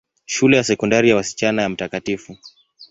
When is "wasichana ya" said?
1.15-1.69